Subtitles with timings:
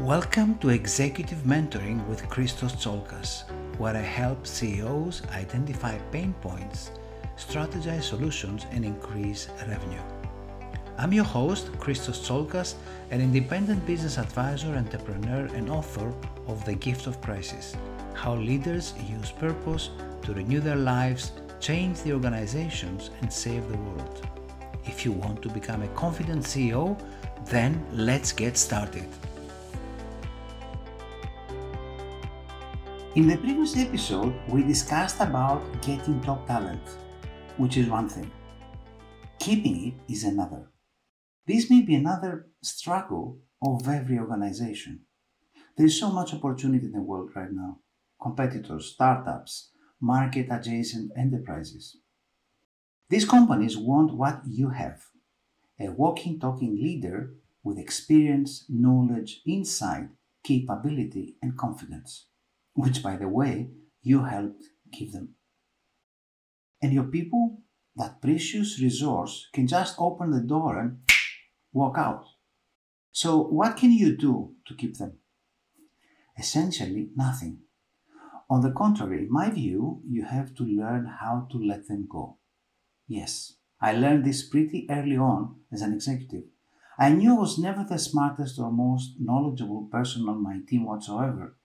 [0.00, 3.42] Welcome to Executive Mentoring with Christos Tsolkas,
[3.76, 6.90] where I help CEOs identify pain points,
[7.36, 10.00] strategize solutions, and increase revenue.
[10.96, 12.76] I'm your host, Christos Tsolkas,
[13.10, 16.14] an independent business advisor, entrepreneur, and author
[16.46, 17.76] of The Gift of Crisis
[18.14, 19.90] How Leaders Use Purpose
[20.22, 24.26] to Renew Their Lives, Change the Organizations, and Save the World.
[24.86, 26.98] If you want to become a confident CEO,
[27.44, 29.06] then let's get started.
[33.16, 36.80] In the previous episode, we discussed about getting top talent,
[37.56, 38.30] which is one thing.
[39.40, 40.70] Keeping it is another.
[41.44, 45.00] This may be another struggle of every organization.
[45.76, 47.80] There is so much opportunity in the world right now.
[48.22, 51.96] Competitors, startups, market adjacent enterprises.
[53.08, 55.02] These companies want what you have
[55.80, 57.34] a walking, talking leader
[57.64, 60.10] with experience, knowledge, insight,
[60.44, 62.29] capability, and confidence
[62.74, 63.70] which, by the way,
[64.02, 65.34] you helped give them.
[66.82, 67.62] And your people,
[67.96, 70.98] that precious resource, can just open the door and
[71.72, 72.24] walk out.
[73.12, 75.18] So, what can you do to keep them?
[76.38, 77.58] Essentially, nothing.
[78.48, 82.38] On the contrary, in my view, you have to learn how to let them go.
[83.06, 86.44] Yes, I learned this pretty early on as an executive.
[86.98, 91.56] I knew I was never the smartest or most knowledgeable person on my team whatsoever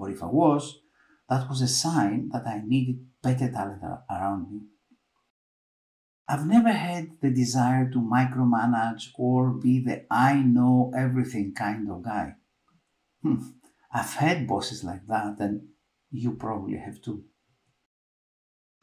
[0.00, 0.80] or if I was,
[1.28, 4.60] that was a sign that I needed better talent around me.
[6.28, 12.04] I've never had the desire to micromanage or be the I know everything kind of
[12.04, 12.34] guy.
[13.22, 13.42] Hmm.
[13.92, 15.62] I've had bosses like that, and
[16.10, 17.24] you probably have too.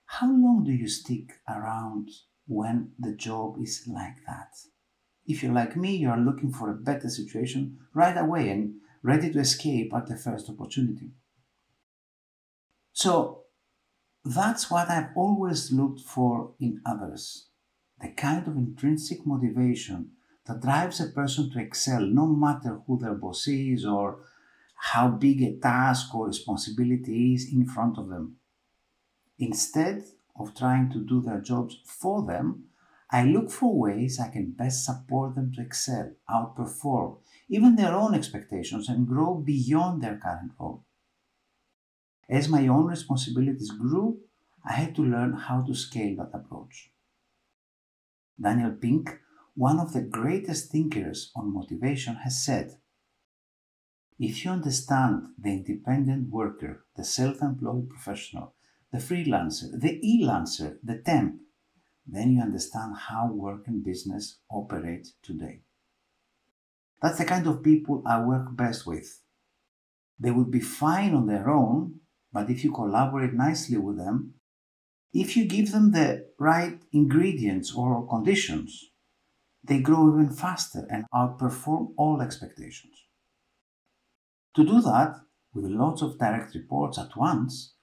[0.06, 2.10] How long do you stick around
[2.48, 4.52] when the job is like that?
[5.26, 8.76] If you're like me, you are looking for a better situation right away and
[9.08, 11.11] ready to escape at the first opportunity.
[12.92, 13.43] So
[14.26, 17.48] that's what I've always looked for in others
[17.99, 20.11] the kind of intrinsic motivation
[20.45, 24.20] that drives a person to excel no matter who their boss is or
[24.76, 28.36] how big a task or responsibility is in front of them.
[29.39, 30.03] Instead
[30.39, 32.65] of trying to do their jobs for them,
[33.10, 37.18] I look for ways I can best support them to excel, outperform
[37.50, 40.84] even their own expectations, and grow beyond their current role.
[42.30, 44.20] As my own responsibilities grew,
[44.66, 46.92] I had to learn how to scale that approach.
[48.40, 49.20] Daniel Pink,
[49.56, 52.78] one of the greatest thinkers on motivation, has said
[54.20, 58.56] If you understand the independent worker, the self employed professional,
[58.92, 61.39] the freelancer, the e lancer, the temp,
[62.08, 65.62] then you understand how work and business operate today.
[67.02, 69.22] That's the kind of people I work best with.
[70.20, 72.00] They would be fine on their own,
[72.32, 74.34] but if you collaborate nicely with them,
[75.14, 78.92] if you give them the right ingredients or conditions,
[79.64, 82.95] they grow even faster and outperform all expectations.
[84.56, 85.16] To do that,
[85.54, 87.74] with lots of direct reports at once,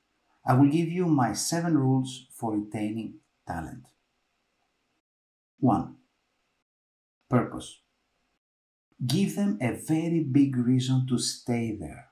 [0.47, 3.85] I will give you my seven rules for retaining talent.
[5.60, 5.97] 1.
[7.31, 7.81] Purpose.
[9.06, 12.09] Give them a very big reason to stay there.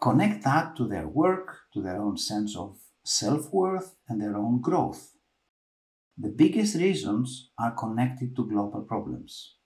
[0.00, 4.60] Connect that to their work, to their own sense of self worth, and their own
[4.60, 5.12] growth.
[6.16, 9.56] The biggest reasons are connected to global problems.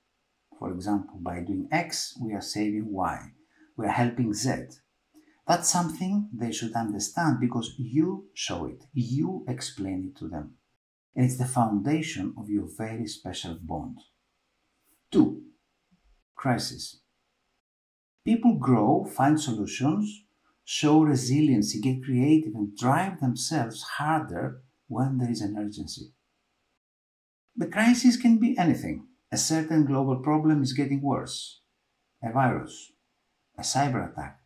[0.58, 3.32] For example, by doing X, we are saving Y,
[3.76, 4.66] we are helping Z.
[5.46, 10.54] That's something they should understand because you show it, you explain it to them.
[11.16, 13.98] And it's the foundation of your very special bond.
[15.12, 15.42] 2.
[16.34, 17.00] Crisis.
[18.24, 20.24] People grow, find solutions,
[20.64, 26.12] show resiliency, get creative, and drive themselves harder when there is an urgency.
[27.56, 29.06] The crisis can be anything.
[29.30, 31.60] A certain global problem is getting worse.
[32.22, 32.92] A virus,
[33.58, 34.40] a cyber attack,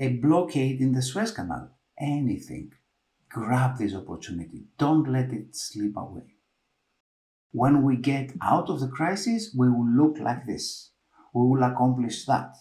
[0.00, 2.72] a blockade in the Suez Canal, anything.
[3.32, 4.64] Grab this opportunity.
[4.78, 6.34] Don't let it slip away.
[7.50, 10.90] When we get out of the crisis, we will look like this.
[11.34, 12.54] We will accomplish that.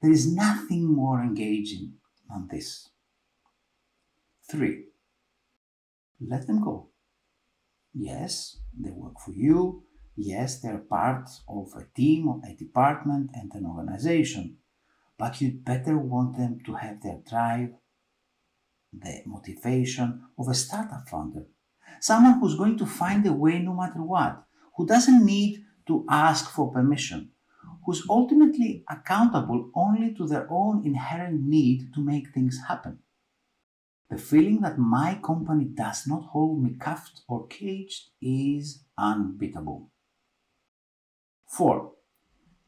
[0.00, 1.94] There is nothing more engaging
[2.28, 2.90] than this.
[4.48, 4.84] Three,
[6.20, 6.90] let them go.
[7.92, 9.82] Yes, they work for you.
[10.16, 14.58] Yes, they're part of a team, a department, and an organization.
[15.18, 17.70] But you'd better want them to have their drive,
[18.92, 21.46] the motivation of a startup founder.
[22.00, 24.44] Someone who's going to find a way no matter what,
[24.76, 27.30] who doesn't need to ask for permission,
[27.84, 32.98] who's ultimately accountable only to their own inherent need to make things happen.
[34.10, 39.90] The feeling that my company does not hold me cuffed or caged is unbeatable.
[41.48, 41.92] 4.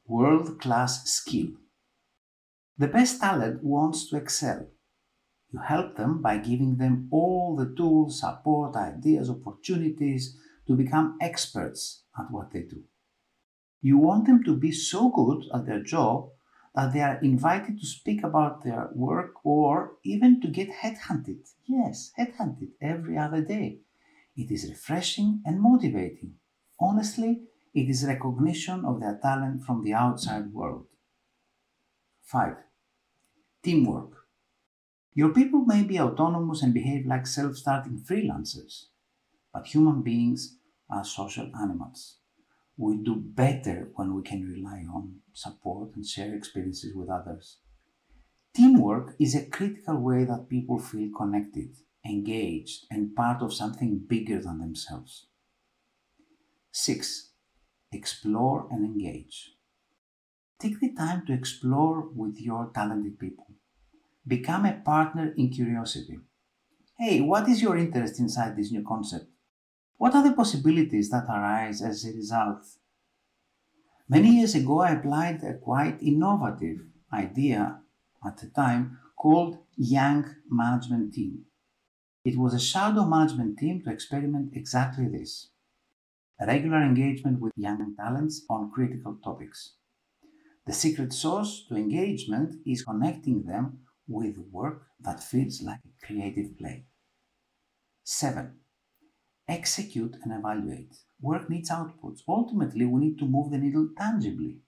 [0.06, 1.48] World class skill.
[2.76, 4.68] The best talent wants to excel.
[5.52, 10.36] You help them by giving them all the tools, support, ideas, opportunities
[10.66, 12.82] to become experts at what they do.
[13.80, 16.30] You want them to be so good at their job
[16.74, 21.48] that they are invited to speak about their work or even to get headhunted.
[21.66, 23.80] Yes, headhunted every other day.
[24.36, 26.34] It is refreshing and motivating.
[26.78, 27.42] Honestly,
[27.74, 30.86] it is recognition of their talent from the outside world.
[32.22, 32.56] 5.
[33.62, 34.17] Teamwork.
[35.18, 38.84] Your people may be autonomous and behave like self starting freelancers,
[39.52, 42.18] but human beings are social animals.
[42.76, 47.56] We do better when we can rely on support and share experiences with others.
[48.54, 51.74] Teamwork is a critical way that people feel connected,
[52.06, 55.26] engaged, and part of something bigger than themselves.
[56.70, 57.30] 6.
[57.90, 59.56] Explore and engage.
[60.60, 63.47] Take the time to explore with your talented people.
[64.28, 66.18] Become a partner in curiosity.
[66.98, 69.26] Hey, what is your interest inside this new concept?
[69.96, 72.66] What are the possibilities that arise as a result?
[74.06, 76.80] Many years ago, I applied a quite innovative
[77.10, 77.80] idea
[78.26, 81.46] at the time called Young Management Team.
[82.22, 85.48] It was a shadow management team to experiment exactly this
[86.40, 89.74] a regular engagement with young talents on critical topics.
[90.66, 96.56] The secret sauce to engagement is connecting them with work that feels like a creative
[96.58, 96.86] play.
[98.04, 98.54] 7.
[99.46, 100.94] Execute and evaluate.
[101.20, 102.20] Work needs outputs.
[102.26, 104.58] Ultimately, we need to move the needle tangibly.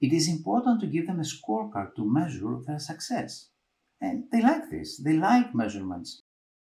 [0.00, 3.50] It is important to give them a scorecard to measure their success.
[4.00, 6.22] And they like this, they like measurements.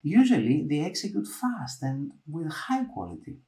[0.03, 3.41] Usually, they execute fast and with high quality.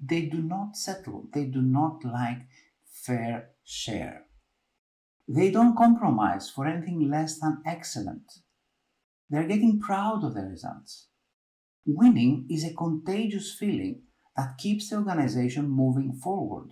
[0.00, 2.46] They do not settle, they do not like
[2.84, 4.27] fair share.
[5.28, 8.32] They don't compromise for anything less than excellent.
[9.28, 11.08] They're getting proud of their results.
[11.86, 14.02] Winning is a contagious feeling
[14.36, 16.70] that keeps the organization moving forward.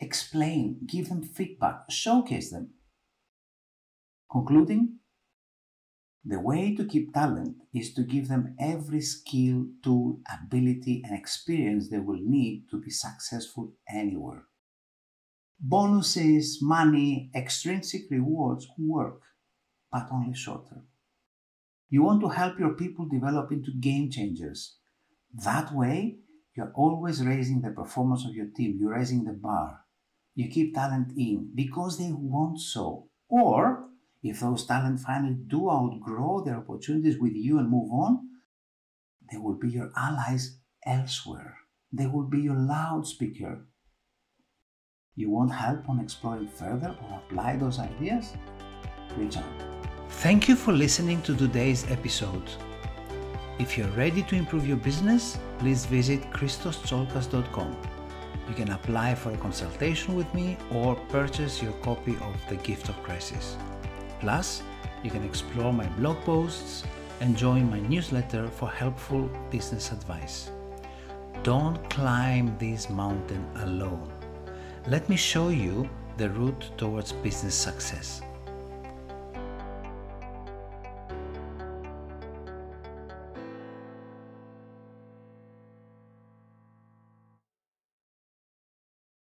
[0.00, 2.70] Explain, give them feedback, showcase them.
[4.32, 5.00] Concluding,
[6.24, 11.90] the way to keep talent is to give them every skill, tool, ability, and experience
[11.90, 14.44] they will need to be successful anywhere.
[15.60, 19.20] Bonuses, money, extrinsic rewards work,
[19.92, 20.82] but only shorter.
[21.90, 24.76] You want to help your people develop into game changers.
[25.34, 26.18] That way,
[26.56, 29.80] you're always raising the performance of your team, you're raising the bar.
[30.34, 33.08] You keep talent in because they want so.
[33.28, 33.88] Or,
[34.22, 38.28] if those talent finally do outgrow their opportunities with you and move on,
[39.30, 41.58] they will be your allies elsewhere.
[41.92, 43.66] They will be your loudspeaker
[45.20, 48.34] you want help on exploring further or apply those ideas?
[49.16, 49.44] Reach out.
[50.08, 52.50] Thank you for listening to today's episode.
[53.58, 57.76] If you're ready to improve your business, please visit christostsolkas.com.
[58.48, 62.88] You can apply for a consultation with me or purchase your copy of The Gift
[62.88, 63.56] of Crisis.
[64.18, 64.62] Plus,
[65.02, 66.84] you can explore my blog posts
[67.20, 70.50] and join my newsletter for helpful business advice.
[71.42, 74.19] Don't climb this mountain alone.
[74.86, 78.22] Let me show you the route towards business success.